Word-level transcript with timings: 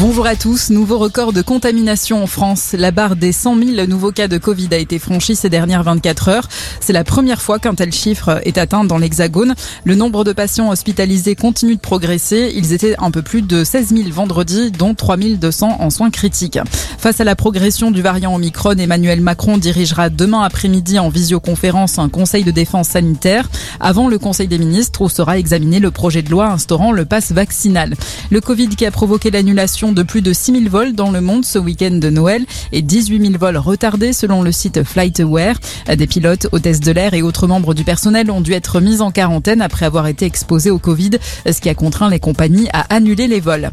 Bonjour 0.00 0.28
à 0.28 0.36
tous. 0.36 0.70
Nouveau 0.70 0.96
record 0.96 1.32
de 1.32 1.42
contamination 1.42 2.22
en 2.22 2.28
France. 2.28 2.72
La 2.78 2.92
barre 2.92 3.16
des 3.16 3.32
100 3.32 3.56
000 3.74 3.86
nouveaux 3.88 4.12
cas 4.12 4.28
de 4.28 4.38
Covid 4.38 4.68
a 4.70 4.76
été 4.76 5.00
franchie 5.00 5.34
ces 5.34 5.50
dernières 5.50 5.82
24 5.82 6.28
heures. 6.28 6.48
C'est 6.78 6.92
la 6.92 7.02
première 7.02 7.42
fois 7.42 7.58
qu'un 7.58 7.74
tel 7.74 7.92
chiffre 7.92 8.40
est 8.44 8.58
atteint 8.58 8.84
dans 8.84 8.98
l'Hexagone. 8.98 9.56
Le 9.82 9.96
nombre 9.96 10.22
de 10.22 10.32
patients 10.32 10.70
hospitalisés 10.70 11.34
continue 11.34 11.74
de 11.74 11.80
progresser. 11.80 12.52
Ils 12.54 12.72
étaient 12.72 12.94
un 13.00 13.10
peu 13.10 13.22
plus 13.22 13.42
de 13.42 13.64
16 13.64 13.88
000 13.88 14.10
vendredi, 14.10 14.70
dont 14.70 14.94
3 14.94 15.16
200 15.16 15.78
en 15.80 15.90
soins 15.90 16.10
critiques. 16.10 16.60
Face 16.98 17.20
à 17.20 17.24
la 17.24 17.34
progression 17.34 17.90
du 17.90 18.00
variant 18.00 18.36
Omicron, 18.36 18.76
Emmanuel 18.78 19.20
Macron 19.20 19.58
dirigera 19.58 20.10
demain 20.10 20.42
après-midi 20.42 21.00
en 21.00 21.08
visioconférence 21.08 21.98
un 21.98 22.08
conseil 22.08 22.44
de 22.44 22.52
défense 22.52 22.90
sanitaire 22.90 23.50
avant 23.80 24.06
le 24.06 24.20
conseil 24.20 24.46
des 24.46 24.58
ministres 24.58 25.02
où 25.02 25.08
sera 25.08 25.38
examiné 25.38 25.80
le 25.80 25.90
projet 25.90 26.22
de 26.22 26.30
loi 26.30 26.46
instaurant 26.46 26.92
le 26.92 27.04
pass 27.04 27.32
vaccinal. 27.32 27.94
Le 28.30 28.40
Covid 28.40 28.68
qui 28.68 28.86
a 28.86 28.92
provoqué 28.92 29.32
l'annulation 29.32 29.87
de 29.92 30.02
plus 30.02 30.22
de 30.22 30.32
6000 30.32 30.68
vols 30.68 30.92
dans 30.92 31.10
le 31.10 31.20
monde 31.20 31.44
ce 31.44 31.58
week-end 31.58 31.92
de 31.92 32.10
Noël 32.10 32.44
et 32.72 32.82
18 32.82 33.20
000 33.20 33.38
vols 33.38 33.56
retardés 33.56 34.12
selon 34.12 34.42
le 34.42 34.52
site 34.52 34.82
FlightAware. 34.82 35.58
Des 35.96 36.06
pilotes, 36.06 36.48
hôtesses 36.52 36.80
de 36.80 36.92
l'air 36.92 37.14
et 37.14 37.22
autres 37.22 37.46
membres 37.46 37.74
du 37.74 37.84
personnel 37.84 38.30
ont 38.30 38.40
dû 38.40 38.52
être 38.52 38.80
mis 38.80 39.00
en 39.00 39.10
quarantaine 39.10 39.62
après 39.62 39.86
avoir 39.86 40.06
été 40.06 40.26
exposés 40.26 40.70
au 40.70 40.78
Covid, 40.78 41.10
ce 41.50 41.60
qui 41.60 41.68
a 41.68 41.74
contraint 41.74 42.10
les 42.10 42.20
compagnies 42.20 42.68
à 42.72 42.94
annuler 42.94 43.28
les 43.28 43.40
vols. 43.40 43.70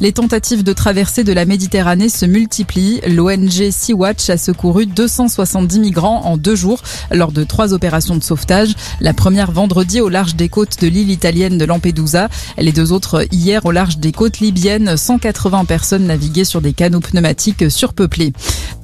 Les 0.00 0.12
tentatives 0.12 0.64
de 0.64 0.72
traversée 0.72 1.24
de 1.24 1.32
la 1.34 1.44
Méditerranée 1.44 2.08
se 2.08 2.24
multiplient. 2.24 3.02
L'ONG 3.06 3.70
Sea-Watch 3.70 4.30
a 4.30 4.38
secouru 4.38 4.86
270 4.86 5.78
migrants 5.78 6.22
en 6.24 6.38
deux 6.38 6.56
jours 6.56 6.82
lors 7.10 7.32
de 7.32 7.44
trois 7.44 7.74
opérations 7.74 8.16
de 8.16 8.22
sauvetage. 8.22 8.74
La 9.02 9.12
première 9.12 9.52
vendredi 9.52 10.00
au 10.00 10.08
large 10.08 10.36
des 10.36 10.48
côtes 10.48 10.80
de 10.80 10.88
l'île 10.88 11.10
italienne 11.10 11.58
de 11.58 11.64
Lampedusa. 11.66 12.30
Les 12.56 12.72
deux 12.72 12.92
autres 12.92 13.26
hier 13.30 13.66
au 13.66 13.72
large 13.72 13.98
des 13.98 14.12
côtes 14.12 14.40
libyennes. 14.40 14.96
180 14.96 15.66
personnes 15.66 16.06
naviguaient 16.06 16.44
sur 16.44 16.62
des 16.62 16.72
canaux 16.72 17.00
pneumatiques 17.00 17.70
surpeuplés. 17.70 18.32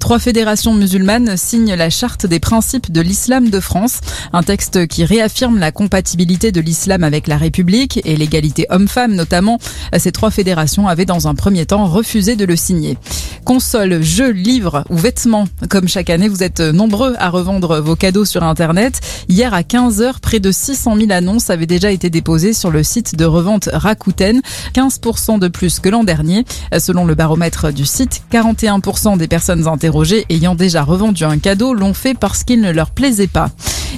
Trois 0.06 0.20
fédérations 0.20 0.72
musulmanes 0.72 1.36
signent 1.36 1.74
la 1.74 1.90
charte 1.90 2.26
des 2.26 2.38
principes 2.38 2.92
de 2.92 3.00
l'islam 3.00 3.50
de 3.50 3.58
France, 3.58 3.98
un 4.32 4.44
texte 4.44 4.86
qui 4.86 5.04
réaffirme 5.04 5.58
la 5.58 5.72
compatibilité 5.72 6.52
de 6.52 6.60
l'islam 6.60 7.02
avec 7.02 7.26
la 7.26 7.36
République 7.36 8.00
et 8.04 8.14
l'égalité 8.14 8.68
homme-femme 8.70 9.16
notamment. 9.16 9.58
Ces 9.98 10.12
trois 10.12 10.30
fédérations 10.30 10.86
avaient 10.86 11.06
dans 11.06 11.26
un 11.26 11.34
premier 11.34 11.66
temps 11.66 11.86
refusé 11.86 12.36
de 12.36 12.44
le 12.44 12.54
signer. 12.54 12.96
Consoles, 13.44 14.00
jeux, 14.00 14.30
livres 14.30 14.84
ou 14.90 14.96
vêtements. 14.96 15.46
Comme 15.70 15.88
chaque 15.88 16.10
année, 16.10 16.28
vous 16.28 16.44
êtes 16.44 16.60
nombreux 16.60 17.14
à 17.18 17.28
revendre 17.28 17.80
vos 17.80 17.96
cadeaux 17.96 18.24
sur 18.24 18.44
Internet. 18.44 19.00
Hier 19.28 19.54
à 19.54 19.62
15h, 19.62 20.20
près 20.20 20.38
de 20.38 20.52
600 20.52 20.98
000 20.98 21.10
annonces 21.10 21.50
avaient 21.50 21.66
déjà 21.66 21.90
été 21.90 22.10
déposées 22.10 22.52
sur 22.52 22.70
le 22.70 22.84
site 22.84 23.16
de 23.16 23.24
revente 23.24 23.68
Rakuten, 23.72 24.40
15% 24.72 25.40
de 25.40 25.48
plus 25.48 25.80
que 25.80 25.88
l'an 25.88 26.04
dernier. 26.04 26.44
Selon 26.78 27.04
le 27.04 27.16
baromètre 27.16 27.72
du 27.72 27.86
site, 27.86 28.22
41% 28.32 29.16
des 29.16 29.28
personnes 29.28 29.66
interrogées 29.66 29.95
ayant 30.28 30.54
déjà 30.54 30.82
revendu 30.82 31.24
un 31.24 31.38
cadeau 31.38 31.74
l'ont 31.74 31.94
fait 31.94 32.14
parce 32.14 32.44
qu'il 32.44 32.60
ne 32.60 32.70
leur 32.70 32.90
plaisait 32.90 33.26
pas. 33.26 33.50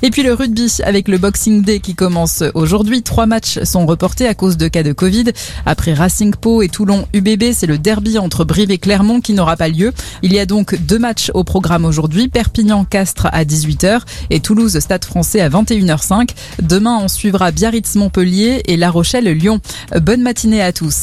Et 0.02 0.10
puis 0.10 0.22
le 0.22 0.32
rugby 0.32 0.72
avec 0.84 1.08
le 1.08 1.18
Boxing 1.18 1.62
Day 1.62 1.80
qui 1.80 1.94
commence 1.94 2.44
aujourd'hui. 2.54 3.02
Trois 3.02 3.26
matchs 3.26 3.62
sont 3.64 3.84
reportés 3.84 4.28
à 4.28 4.34
cause 4.34 4.56
de 4.56 4.68
cas 4.68 4.82
de 4.82 4.92
Covid. 4.92 5.24
Après 5.66 5.92
Racing 5.92 6.34
Po 6.36 6.62
et 6.62 6.68
Toulon 6.68 7.06
UBB, 7.14 7.52
c'est 7.52 7.66
le 7.66 7.78
derby 7.78 8.18
entre 8.18 8.44
Brive 8.44 8.70
et 8.70 8.78
Clermont 8.78 9.20
qui 9.20 9.32
n'aura 9.32 9.56
pas 9.56 9.68
lieu. 9.68 9.92
Il 10.22 10.32
y 10.32 10.38
a 10.38 10.46
donc 10.46 10.76
deux 10.82 10.98
matchs 10.98 11.30
au 11.34 11.42
programme 11.42 11.84
aujourd'hui. 11.84 12.28
Perpignan-Castres 12.28 13.28
à 13.32 13.44
18h 13.44 14.02
et 14.30 14.40
Toulouse-Stade 14.40 15.04
français 15.04 15.40
à 15.40 15.48
21h05. 15.48 16.30
Demain, 16.62 16.98
on 17.02 17.08
suivra 17.08 17.50
Biarritz-Montpellier 17.50 18.62
et 18.66 18.76
La 18.76 18.90
Rochelle-Lyon. 18.90 19.60
Bonne 20.00 20.22
matinée 20.22 20.62
à 20.62 20.72
tous. 20.72 20.96